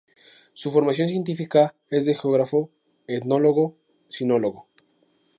Su 0.55 0.71
formación 0.71 1.09
científica 1.09 1.75
es 1.91 2.07
de 2.07 2.15
geógrafo, 2.15 2.71
etnólogo, 3.05 3.77
sinólogo. 4.07 4.67